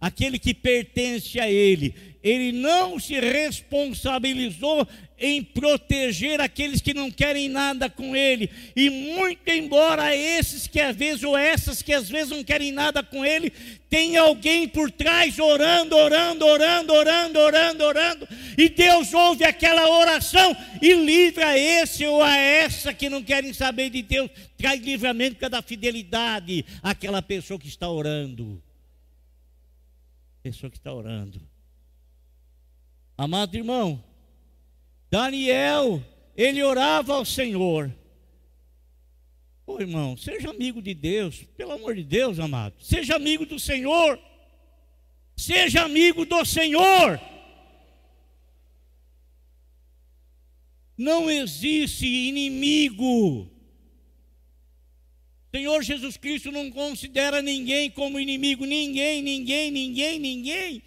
aquele 0.00 0.38
que 0.38 0.54
pertence 0.54 1.38
a 1.38 1.50
Ele. 1.50 1.94
Ele 2.22 2.52
não 2.52 2.98
se 2.98 3.18
responsabilizou 3.18 4.86
em 5.18 5.42
proteger 5.42 6.40
aqueles 6.40 6.80
que 6.80 6.94
não 6.94 7.10
querem 7.10 7.48
nada 7.48 7.88
com 7.90 8.14
Ele. 8.16 8.50
E 8.74 8.88
muito 8.88 9.48
embora 9.48 10.14
esses 10.14 10.66
que 10.66 10.80
às 10.80 10.96
vezes, 10.96 11.22
ou 11.22 11.36
essas 11.36 11.82
que 11.82 11.92
às 11.92 12.08
vezes 12.08 12.30
não 12.30 12.44
querem 12.44 12.72
nada 12.72 13.02
com 13.02 13.24
Ele, 13.24 13.50
tem 13.88 14.16
alguém 14.16 14.68
por 14.68 14.90
trás 14.90 15.38
orando, 15.38 15.96
orando, 15.96 16.44
orando, 16.44 16.92
orando, 16.92 17.38
orando, 17.38 17.84
orando. 17.84 18.28
E 18.56 18.68
Deus 18.68 19.12
ouve 19.12 19.44
aquela 19.44 19.88
oração 19.88 20.56
e 20.80 20.94
livra 20.94 21.58
esse 21.58 22.06
ou 22.06 22.22
a 22.22 22.36
essa 22.36 22.92
que 22.92 23.08
não 23.08 23.22
querem 23.22 23.52
saber 23.52 23.90
de 23.90 24.02
Deus. 24.02 24.30
Traz 24.56 24.80
livramento 24.80 25.34
por 25.34 25.40
causa 25.40 25.50
da 25.50 25.62
fidelidade 25.62 26.64
àquela 26.82 27.22
pessoa 27.22 27.58
que 27.58 27.68
está 27.68 27.88
orando 27.88 28.62
pessoa 30.42 30.70
que 30.70 30.76
está 30.76 30.92
orando. 30.92 31.40
Amado 33.20 33.54
irmão, 33.54 34.02
Daniel, 35.10 36.02
ele 36.34 36.62
orava 36.62 37.12
ao 37.12 37.22
Senhor. 37.22 37.94
Ô 39.66 39.78
irmão, 39.78 40.16
seja 40.16 40.48
amigo 40.48 40.80
de 40.80 40.94
Deus, 40.94 41.44
pelo 41.54 41.72
amor 41.72 41.94
de 41.94 42.02
Deus, 42.02 42.38
amado. 42.38 42.76
Seja 42.80 43.16
amigo 43.16 43.44
do 43.44 43.58
Senhor. 43.58 44.18
Seja 45.36 45.82
amigo 45.82 46.24
do 46.24 46.42
Senhor. 46.46 47.20
Não 50.96 51.30
existe 51.30 52.06
inimigo 52.06 53.50
Senhor 55.54 55.82
Jesus 55.82 56.16
Cristo 56.16 56.52
não 56.52 56.70
considera 56.70 57.42
ninguém 57.42 57.90
como 57.90 58.20
inimigo, 58.20 58.64
ninguém, 58.64 59.20
ninguém, 59.20 59.70
ninguém, 59.70 60.18
ninguém. 60.18 60.82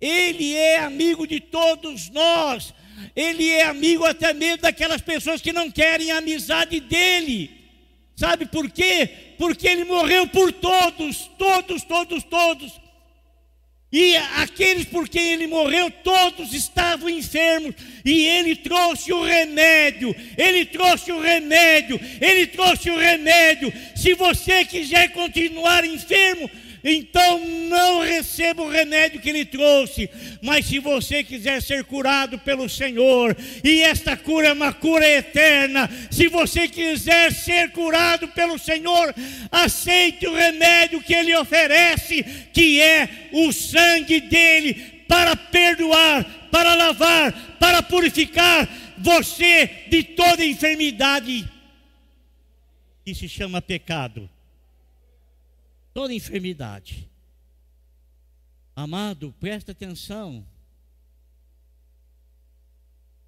Ele 0.00 0.54
é 0.54 0.78
amigo 0.78 1.26
de 1.26 1.40
todos 1.40 2.08
nós. 2.10 2.72
Ele 3.14 3.48
é 3.48 3.64
amigo 3.64 4.04
até 4.04 4.32
mesmo 4.32 4.62
daquelas 4.62 5.00
pessoas 5.00 5.40
que 5.40 5.52
não 5.52 5.70
querem 5.70 6.10
a 6.10 6.18
amizade 6.18 6.80
dele. 6.80 7.50
Sabe 8.16 8.46
por 8.46 8.70
quê? 8.70 9.08
Porque 9.38 9.68
ele 9.68 9.84
morreu 9.84 10.26
por 10.26 10.52
todos, 10.52 11.30
todos, 11.38 11.82
todos, 11.84 12.24
todos. 12.24 12.72
E 13.90 14.16
aqueles 14.16 14.84
por 14.84 15.08
quem 15.08 15.32
ele 15.32 15.46
morreu, 15.46 15.90
todos 15.90 16.52
estavam 16.52 17.08
enfermos, 17.08 17.74
e 18.04 18.26
ele 18.26 18.54
trouxe 18.54 19.10
o 19.12 19.24
remédio, 19.24 20.14
ele 20.36 20.66
trouxe 20.66 21.10
o 21.10 21.18
remédio, 21.18 21.98
ele 22.20 22.46
trouxe 22.48 22.90
o 22.90 22.98
remédio. 22.98 23.72
Se 23.96 24.12
você 24.12 24.62
quiser 24.66 25.12
continuar 25.12 25.86
enfermo, 25.86 26.50
então 26.90 27.38
não 27.68 28.00
receba 28.00 28.62
o 28.62 28.70
remédio 28.70 29.20
que 29.20 29.28
ele 29.28 29.44
trouxe. 29.44 30.08
Mas 30.42 30.66
se 30.66 30.78
você 30.78 31.22
quiser 31.22 31.60
ser 31.60 31.84
curado 31.84 32.38
pelo 32.38 32.68
Senhor, 32.68 33.36
e 33.62 33.82
esta 33.82 34.16
cura 34.16 34.48
é 34.48 34.52
uma 34.52 34.72
cura 34.72 35.06
eterna, 35.06 35.88
se 36.10 36.28
você 36.28 36.66
quiser 36.66 37.32
ser 37.32 37.70
curado 37.72 38.28
pelo 38.28 38.58
Senhor, 38.58 39.14
aceite 39.52 40.26
o 40.26 40.34
remédio 40.34 41.02
que 41.02 41.14
ele 41.14 41.36
oferece, 41.36 42.24
que 42.52 42.80
é 42.80 43.28
o 43.32 43.52
sangue 43.52 44.20
dele, 44.20 44.74
para 45.06 45.36
perdoar, 45.36 46.24
para 46.50 46.74
lavar, 46.74 47.56
para 47.58 47.82
purificar 47.82 48.68
você 48.96 49.84
de 49.88 50.02
toda 50.02 50.44
enfermidade 50.44 51.48
que 53.04 53.14
se 53.14 53.28
chama 53.28 53.62
pecado 53.62 54.28
toda 55.98 56.14
enfermidade. 56.14 57.10
Amado, 58.76 59.34
presta 59.40 59.72
atenção. 59.72 60.46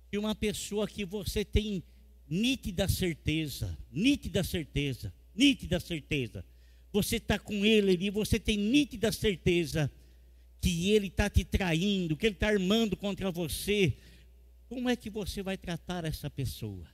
Que 0.08 0.16
uma 0.16 0.36
pessoa 0.36 0.86
que 0.86 1.04
você 1.04 1.44
tem 1.44 1.82
nítida 2.28 2.88
certeza, 2.88 3.76
nítida 3.90 4.44
certeza, 4.44 5.12
nítida 5.34 5.80
certeza, 5.80 6.44
você 6.92 7.16
está 7.16 7.40
com 7.40 7.66
ele 7.66 8.06
e 8.06 8.08
você 8.08 8.38
tem 8.38 8.56
nítida 8.56 9.10
certeza 9.10 9.90
que 10.60 10.92
ele 10.92 11.08
está 11.08 11.28
te 11.28 11.42
traindo, 11.42 12.16
que 12.16 12.26
ele 12.26 12.36
está 12.36 12.46
armando 12.46 12.96
contra 12.96 13.32
você, 13.32 13.96
como 14.68 14.88
é 14.88 14.94
que 14.94 15.10
você 15.10 15.42
vai 15.42 15.56
tratar 15.56 16.04
essa 16.04 16.30
pessoa? 16.30 16.86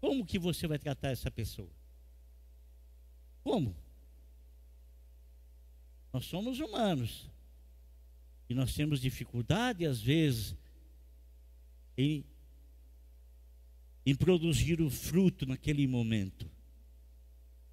Como 0.00 0.24
que 0.24 0.38
você 0.38 0.66
vai 0.66 0.78
tratar 0.78 1.08
essa 1.10 1.30
pessoa? 1.30 1.70
Como? 3.42 3.74
Nós 6.12 6.24
somos 6.24 6.60
humanos. 6.60 7.30
E 8.48 8.54
nós 8.54 8.74
temos 8.74 9.00
dificuldade, 9.00 9.84
às 9.84 10.00
vezes, 10.00 10.56
em, 11.96 12.24
em 14.06 14.14
produzir 14.14 14.80
o 14.80 14.88
fruto 14.88 15.44
naquele 15.44 15.86
momento. 15.86 16.50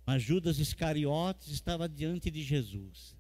Mas 0.05 0.21
Judas 0.21 0.59
Iscariotes 0.59 1.47
estava 1.47 1.87
diante 1.87 2.29
de 2.29 2.43
Jesus. 2.43 3.15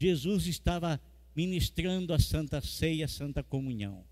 Jesus 0.00 0.46
estava 0.46 1.00
ministrando 1.34 2.14
a 2.14 2.18
Santa 2.18 2.60
Ceia, 2.60 3.06
a 3.06 3.08
Santa 3.08 3.42
Comunhão. 3.42 4.04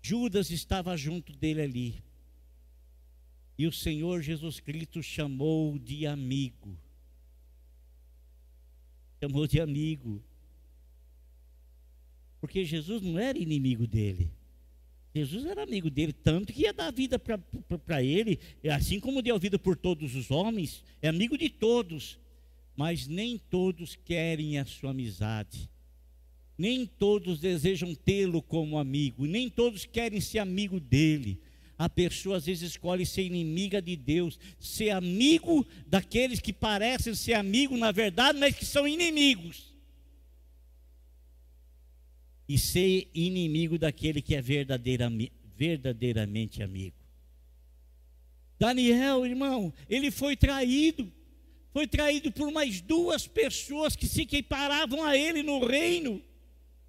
Judas 0.00 0.50
estava 0.50 0.96
junto 0.96 1.32
dele 1.32 1.62
ali. 1.62 2.04
E 3.58 3.66
o 3.66 3.72
Senhor 3.72 4.22
Jesus 4.22 4.60
Cristo 4.60 5.02
chamou 5.02 5.78
de 5.78 6.06
amigo. 6.06 6.76
Chamou 9.20 9.46
de 9.46 9.60
amigo. 9.60 10.22
Porque 12.40 12.64
Jesus 12.64 13.02
não 13.02 13.18
era 13.18 13.38
inimigo 13.38 13.86
dele. 13.86 14.30
Jesus 15.14 15.44
era 15.44 15.62
amigo 15.62 15.90
dele, 15.90 16.12
tanto 16.12 16.52
que 16.52 16.62
ia 16.62 16.72
dar 16.72 16.90
vida 16.90 17.18
para 17.18 18.02
ele, 18.02 18.40
assim 18.72 18.98
como 18.98 19.20
deu 19.20 19.38
vida 19.38 19.58
por 19.58 19.76
todos 19.76 20.14
os 20.16 20.30
homens, 20.30 20.82
é 21.02 21.08
amigo 21.08 21.36
de 21.36 21.50
todos, 21.50 22.18
mas 22.74 23.06
nem 23.06 23.36
todos 23.36 23.94
querem 23.94 24.58
a 24.58 24.64
sua 24.64 24.90
amizade, 24.90 25.68
nem 26.56 26.86
todos 26.86 27.40
desejam 27.40 27.94
tê-lo 27.94 28.40
como 28.40 28.78
amigo, 28.78 29.26
nem 29.26 29.50
todos 29.50 29.84
querem 29.84 30.18
ser 30.18 30.38
amigo 30.38 30.80
dele. 30.80 31.38
A 31.82 31.88
pessoa 31.88 32.36
às 32.36 32.46
vezes 32.46 32.70
escolhe 32.70 33.04
ser 33.04 33.24
inimiga 33.24 33.82
de 33.82 33.96
Deus, 33.96 34.38
ser 34.60 34.90
amigo 34.90 35.66
daqueles 35.84 36.38
que 36.38 36.52
parecem 36.52 37.12
ser 37.12 37.34
amigos 37.34 37.76
na 37.76 37.90
verdade, 37.90 38.38
mas 38.38 38.54
que 38.54 38.64
são 38.64 38.86
inimigos 38.86 39.74
e 42.48 42.56
ser 42.56 43.10
inimigo 43.12 43.78
daquele 43.78 44.22
que 44.22 44.36
é 44.36 44.40
verdadeiramente 44.40 46.62
amigo. 46.62 46.94
Daniel, 48.60 49.26
irmão, 49.26 49.74
ele 49.88 50.12
foi 50.12 50.36
traído. 50.36 51.12
Foi 51.72 51.88
traído 51.88 52.30
por 52.30 52.52
mais 52.52 52.80
duas 52.80 53.26
pessoas 53.26 53.96
que 53.96 54.06
se 54.06 54.22
equiparavam 54.22 55.02
a 55.02 55.16
ele 55.16 55.42
no 55.42 55.66
reino. 55.66 56.22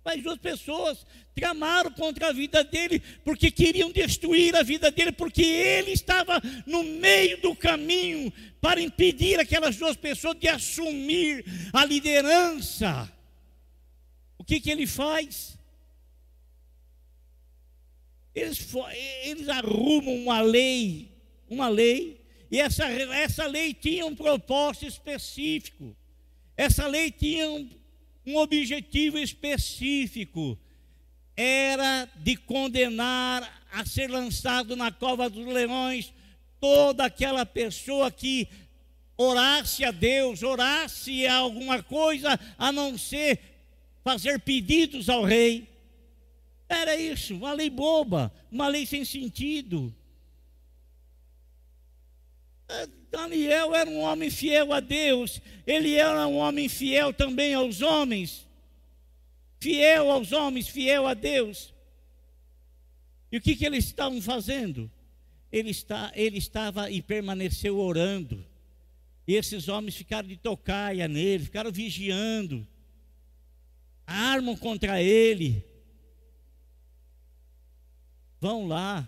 Mais 0.04 0.22
duas 0.22 0.38
pessoas 0.38 1.06
tramaram 1.34 1.92
contra 1.92 2.30
a 2.30 2.34
vida 2.34 2.64
dele, 2.64 3.00
porque 3.24 3.50
queriam 3.50 3.92
destruir 3.92 4.56
a 4.56 4.64
vida 4.64 4.92
dele, 4.92 5.12
porque 5.12 5.44
ele 5.44 5.92
estava 5.92 6.42
no 6.66 6.84
meio 6.84 7.42
do 7.42 7.56
caminho 7.56 8.32
para 8.60 8.82
impedir 8.82 9.40
aquelas 9.40 9.78
duas 9.78 9.96
pessoas 9.96 10.38
de 10.38 10.48
assumir 10.48 11.46
a 11.72 11.86
liderança. 11.86 13.12
O 14.38 14.44
que, 14.44 14.60
que 14.60 14.70
ele 14.70 14.86
faz? 14.86 15.58
Eles, 18.36 18.68
eles 19.24 19.48
arrumam 19.48 20.16
uma 20.16 20.42
lei, 20.42 21.12
uma 21.50 21.70
lei, 21.70 22.22
e 22.52 22.60
essa, 22.60 22.86
essa 22.86 23.46
lei 23.48 23.74
tinha 23.74 24.06
um 24.06 24.16
propósito 24.16 24.86
específico. 24.86 25.96
Essa 26.58 26.88
lei 26.88 27.10
tinha 27.10 27.50
um, 27.50 27.70
um 28.26 28.38
objetivo 28.38 29.18
específico. 29.18 30.58
Era 31.36 32.08
de 32.16 32.36
condenar 32.36 33.64
a 33.72 33.86
ser 33.86 34.10
lançado 34.10 34.76
na 34.76 34.92
cova 34.92 35.30
dos 35.30 35.46
leões 35.46 36.14
toda 36.60 37.06
aquela 37.06 37.46
pessoa 37.46 38.12
que 38.12 38.48
orasse 39.18 39.84
a 39.84 39.92
Deus, 39.92 40.44
orasse 40.44 41.26
a 41.26 41.36
alguma 41.36 41.82
coisa 41.82 42.40
a 42.58 42.72
não 42.72 42.98
ser 42.98 43.40
fazer 44.04 44.40
pedidos 44.40 45.10
ao 45.10 45.24
rei. 45.24 45.68
Era 46.70 46.96
isso, 46.96 47.36
uma 47.36 47.54
lei 47.54 47.70
boba, 47.70 48.32
uma 48.52 48.68
lei 48.68 48.86
sem 48.86 49.04
sentido. 49.04 49.94
É, 52.74 52.88
Daniel 53.12 53.76
era 53.76 53.90
um 53.90 54.00
homem 54.00 54.30
fiel 54.30 54.74
a 54.74 54.80
Deus, 54.80 55.42
ele 55.66 55.96
era 55.96 56.28
um 56.28 56.38
homem 56.38 56.68
fiel 56.68 57.14
também 57.14 57.54
aos 57.54 57.82
homens, 57.82 58.48
fiel 59.60 60.12
aos 60.12 60.32
homens, 60.32 60.68
fiel 60.68 61.08
a 61.08 61.14
Deus. 61.14 61.74
E 63.32 63.38
o 63.38 63.42
que, 63.42 63.56
que 63.56 63.66
eles 63.66 63.86
estavam 63.86 64.22
fazendo? 64.22 64.92
Ele, 65.52 65.70
está, 65.70 66.12
ele 66.16 66.38
estava 66.38 66.90
e 66.90 67.02
permaneceu 67.02 67.80
orando. 67.80 68.46
E 69.28 69.36
esses 69.36 69.68
homens 69.68 69.96
ficaram 69.96 70.28
de 70.28 70.38
tocaia 70.38 71.08
nele, 71.08 71.46
ficaram 71.46 71.72
vigiando, 71.72 72.68
armam 74.06 74.56
contra 74.58 75.02
ele 75.02 75.64
vão 78.44 78.68
lá 78.68 79.08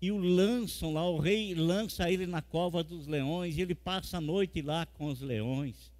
e 0.00 0.12
o 0.12 0.18
lançam 0.18 0.92
lá, 0.92 1.08
o 1.08 1.18
rei 1.18 1.54
lança 1.54 2.10
ele 2.10 2.26
na 2.26 2.40
cova 2.40 2.84
dos 2.84 3.06
leões, 3.06 3.56
e 3.56 3.62
ele 3.62 3.74
passa 3.74 4.18
a 4.18 4.20
noite 4.20 4.62
lá 4.62 4.86
com 4.86 5.06
os 5.06 5.20
leões. 5.20 5.92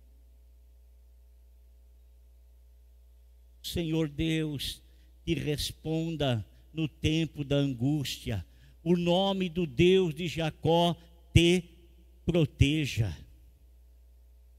Senhor 3.63 4.09
Deus, 4.09 4.81
te 5.25 5.35
responda 5.35 6.47
no 6.73 6.89
tempo 6.89 7.45
da 7.45 7.57
angústia. 7.57 8.47
O 8.83 8.97
nome 8.97 9.49
do 9.49 9.67
Deus 9.67 10.15
de 10.15 10.29
Jacó 10.29 10.97
te 11.35 11.65
proteja. 12.25 13.15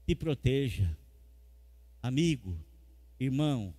Te 0.06 0.14
proteja. 0.14 0.96
Amigo, 2.02 2.56
irmão, 3.18 3.74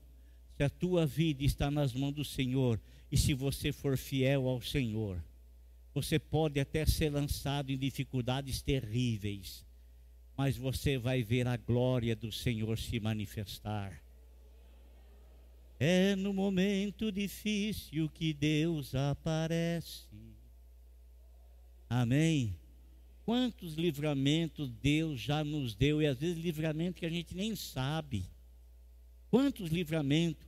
se 0.58 0.63
a 0.63 0.69
tua 0.69 1.06
vida 1.06 1.43
está 1.43 1.71
nas 1.71 1.93
mãos 1.93 2.13
do 2.13 2.26
Senhor 2.26 2.80
e 3.12 3.17
se 3.17 3.34
você 3.34 3.71
for 3.71 3.97
fiel 3.97 4.47
ao 4.47 4.62
Senhor, 4.62 5.24
você 5.93 6.17
pode 6.17 6.60
até 6.60 6.86
ser 6.86 7.10
lançado 7.10 7.71
em 7.71 7.77
dificuldades 7.77 8.62
terríveis, 8.62 9.65
mas 10.38 10.56
você 10.56 10.97
vai 10.97 11.23
ver 11.23 11.47
a 11.47 11.58
glória 11.58 12.15
do 12.15 12.32
Senhor 12.32 12.77
se 12.77 12.99
manifestar. 12.99 14.01
É 15.80 16.15
no 16.15 16.34
momento 16.34 17.12
difícil 17.12 18.08
que 18.10 18.34
Deus 18.34 18.93
aparece. 18.93 20.08
Amém. 21.89 22.56
Quantos 23.25 23.73
livramentos 23.73 24.71
Deus 24.71 25.19
já 25.19 25.43
nos 25.43 25.75
deu, 25.75 26.01
e 26.01 26.08
às 26.08 26.19
vezes 26.19 26.38
livramento 26.38 26.99
que 26.99 27.06
a 27.06 27.10
gente 27.10 27.36
nem 27.36 27.56
sabe. 27.56 28.25
Quantos 29.30 29.69
livramentos. 29.69 30.45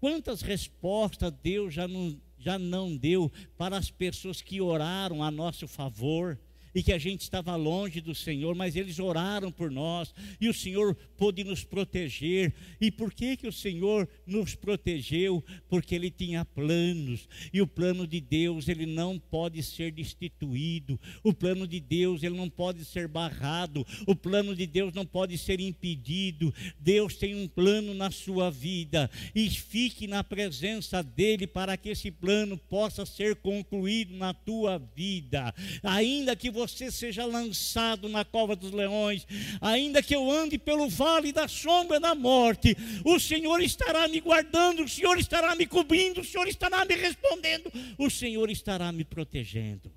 Quantas 0.00 0.42
respostas 0.42 1.32
Deus 1.42 1.72
já 1.72 1.86
não, 1.86 2.20
já 2.42 2.58
não 2.58 2.96
deu 2.96 3.30
para 3.56 3.76
as 3.76 3.90
pessoas 3.90 4.42
que 4.42 4.60
oraram 4.60 5.22
a 5.22 5.30
nosso 5.30 5.68
favor? 5.68 6.38
E 6.74 6.82
que 6.82 6.92
a 6.92 6.98
gente 6.98 7.22
estava 7.22 7.54
longe 7.56 8.00
do 8.00 8.14
Senhor, 8.14 8.54
mas 8.54 8.76
eles 8.76 8.98
oraram 8.98 9.50
por 9.50 9.70
nós 9.70 10.14
e 10.40 10.48
o 10.48 10.54
Senhor 10.54 10.94
pôde 11.16 11.44
nos 11.44 11.64
proteger. 11.64 12.52
E 12.80 12.90
por 12.90 13.12
que 13.12 13.36
que 13.36 13.46
o 13.46 13.52
Senhor 13.52 14.08
nos 14.26 14.54
protegeu? 14.54 15.44
Porque 15.68 15.94
ele 15.94 16.10
tinha 16.10 16.44
planos, 16.44 17.28
e 17.52 17.60
o 17.60 17.66
plano 17.66 18.06
de 18.06 18.20
Deus, 18.20 18.68
ele 18.68 18.86
não 18.86 19.18
pode 19.18 19.62
ser 19.62 19.92
destituído. 19.92 20.98
O 21.22 21.32
plano 21.32 21.66
de 21.66 21.80
Deus, 21.80 22.22
ele 22.22 22.36
não 22.36 22.48
pode 22.48 22.84
ser 22.84 23.06
barrado. 23.08 23.86
O 24.06 24.14
plano 24.14 24.54
de 24.54 24.66
Deus 24.66 24.92
não 24.94 25.04
pode 25.04 25.36
ser 25.38 25.60
impedido. 25.60 26.52
Deus 26.78 27.16
tem 27.16 27.34
um 27.34 27.48
plano 27.48 27.94
na 27.94 28.10
sua 28.10 28.50
vida 28.50 29.10
e 29.34 29.48
fique 29.50 30.06
na 30.06 30.24
presença 30.24 31.02
dele 31.02 31.46
para 31.46 31.76
que 31.76 31.90
esse 31.90 32.10
plano 32.10 32.56
possa 32.56 33.04
ser 33.04 33.36
concluído 33.36 34.14
na 34.14 34.32
tua 34.32 34.78
vida. 34.78 35.54
Ainda 35.82 36.34
que 36.34 36.50
você 36.50 36.61
você 36.68 36.90
seja 36.90 37.24
lançado 37.24 38.08
na 38.08 38.24
cova 38.24 38.54
dos 38.54 38.70
leões, 38.70 39.26
ainda 39.60 40.02
que 40.02 40.14
eu 40.14 40.30
ande 40.30 40.58
pelo 40.58 40.88
vale 40.88 41.32
da 41.32 41.48
sombra 41.48 41.98
da 41.98 42.14
morte, 42.14 42.76
o 43.04 43.18
Senhor 43.18 43.60
estará 43.60 44.06
me 44.08 44.20
guardando, 44.20 44.84
o 44.84 44.88
Senhor 44.88 45.18
estará 45.18 45.54
me 45.54 45.66
cobrindo, 45.66 46.20
o 46.20 46.24
Senhor 46.24 46.46
estará 46.46 46.84
me 46.84 46.94
respondendo, 46.94 47.70
o 47.98 48.08
Senhor 48.08 48.50
estará 48.50 48.92
me 48.92 49.04
protegendo. 49.04 49.92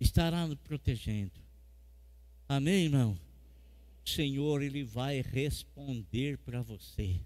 Estará 0.00 0.46
me 0.46 0.56
protegendo. 0.56 1.32
Amém, 2.48 2.84
irmão? 2.84 3.18
O 4.04 4.08
Senhor, 4.08 4.62
Ele 4.62 4.84
vai 4.84 5.22
responder 5.22 6.36
para 6.38 6.60
você. 6.60 7.18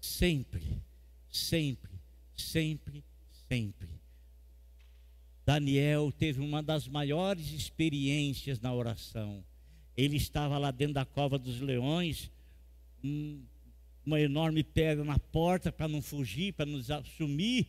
Sempre, 0.00 0.82
sempre, 1.30 1.92
sempre, 2.36 3.04
sempre. 3.48 4.01
Daniel 5.44 6.12
teve 6.12 6.40
uma 6.40 6.62
das 6.62 6.86
maiores 6.86 7.52
experiências 7.52 8.60
na 8.60 8.72
oração. 8.72 9.44
Ele 9.96 10.16
estava 10.16 10.56
lá 10.56 10.70
dentro 10.70 10.94
da 10.94 11.04
cova 11.04 11.38
dos 11.38 11.60
leões, 11.60 12.30
um, 13.02 13.42
uma 14.06 14.20
enorme 14.20 14.62
pedra 14.62 15.04
na 15.04 15.18
porta 15.18 15.72
para 15.72 15.88
não 15.88 16.00
fugir, 16.00 16.52
para 16.52 16.64
nos 16.64 16.90
assumir, 16.90 17.66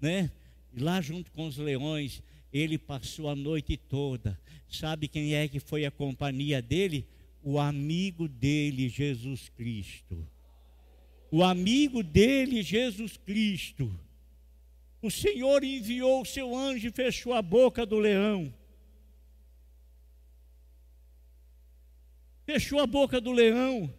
né? 0.00 0.30
E 0.74 0.80
lá 0.80 1.00
junto 1.00 1.30
com 1.32 1.46
os 1.46 1.56
leões, 1.56 2.22
ele 2.52 2.76
passou 2.76 3.28
a 3.28 3.36
noite 3.36 3.76
toda. 3.76 4.38
Sabe 4.68 5.06
quem 5.06 5.34
é 5.34 5.46
que 5.46 5.60
foi 5.60 5.84
a 5.84 5.90
companhia 5.90 6.60
dele? 6.60 7.06
O 7.42 7.58
amigo 7.58 8.28
dele, 8.28 8.88
Jesus 8.88 9.48
Cristo. 9.48 10.26
O 11.30 11.42
amigo 11.42 12.02
dele, 12.02 12.62
Jesus 12.62 13.16
Cristo 13.16 13.92
o 15.02 15.10
Senhor 15.10 15.64
enviou 15.64 16.22
o 16.22 16.24
seu 16.24 16.56
anjo 16.56 16.86
e 16.86 16.92
fechou 16.92 17.34
a 17.34 17.42
boca 17.42 17.84
do 17.84 17.98
leão. 17.98 18.54
Fechou 22.46 22.78
a 22.78 22.86
boca 22.86 23.20
do 23.20 23.32
leão. 23.32 23.92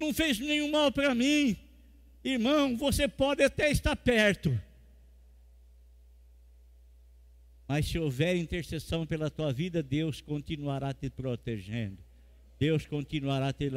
Não 0.00 0.14
fez 0.14 0.38
nenhum 0.38 0.70
mal 0.70 0.90
para 0.90 1.14
mim. 1.14 1.56
Irmão, 2.24 2.78
você 2.78 3.06
pode 3.06 3.42
até 3.42 3.70
estar 3.70 3.94
perto. 3.94 4.58
Mas 7.68 7.86
se 7.86 7.98
houver 7.98 8.36
intercessão 8.36 9.06
pela 9.06 9.30
tua 9.30 9.52
vida, 9.52 9.82
Deus 9.82 10.22
continuará 10.22 10.94
te 10.94 11.10
protegendo. 11.10 11.98
Deus 12.58 12.86
continuará 12.86 13.52
te 13.52 13.70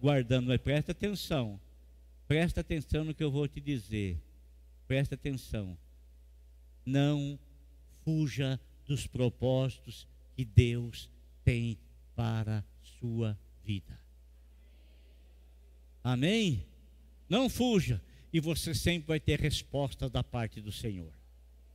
guardando. 0.00 0.48
Mas 0.48 0.60
presta 0.60 0.90
atenção. 0.90 1.60
Presta 2.26 2.60
atenção 2.60 3.04
no 3.04 3.14
que 3.14 3.22
eu 3.22 3.30
vou 3.30 3.46
te 3.46 3.60
dizer. 3.60 4.20
Presta 4.86 5.14
atenção. 5.14 5.76
Não 6.84 7.38
fuja 8.04 8.60
dos 8.84 9.06
propósitos 9.06 10.06
que 10.34 10.44
Deus 10.44 11.10
tem 11.44 11.78
para 12.14 12.64
sua 12.82 13.38
vida. 13.64 13.98
Amém? 16.02 16.64
Não 17.28 17.48
fuja. 17.48 18.00
E 18.32 18.38
você 18.38 18.74
sempre 18.74 19.08
vai 19.08 19.18
ter 19.18 19.40
resposta 19.40 20.08
da 20.08 20.22
parte 20.22 20.60
do 20.60 20.70
Senhor. 20.70 21.12